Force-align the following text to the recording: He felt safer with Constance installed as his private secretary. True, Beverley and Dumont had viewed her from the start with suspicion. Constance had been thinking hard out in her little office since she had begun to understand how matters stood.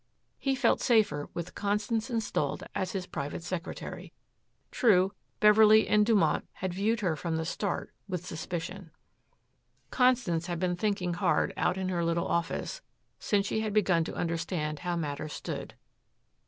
He 0.39 0.55
felt 0.55 0.81
safer 0.81 1.29
with 1.35 1.53
Constance 1.53 2.09
installed 2.09 2.63
as 2.73 2.93
his 2.93 3.05
private 3.05 3.43
secretary. 3.43 4.11
True, 4.71 5.11
Beverley 5.39 5.87
and 5.87 6.03
Dumont 6.03 6.43
had 6.53 6.73
viewed 6.73 7.01
her 7.01 7.15
from 7.15 7.35
the 7.35 7.45
start 7.45 7.93
with 8.07 8.25
suspicion. 8.25 8.89
Constance 9.91 10.47
had 10.47 10.57
been 10.57 10.75
thinking 10.75 11.13
hard 11.13 11.53
out 11.55 11.77
in 11.77 11.89
her 11.89 12.03
little 12.03 12.27
office 12.27 12.81
since 13.19 13.45
she 13.45 13.59
had 13.61 13.73
begun 13.73 14.03
to 14.05 14.15
understand 14.15 14.79
how 14.79 14.95
matters 14.95 15.33
stood. 15.33 15.75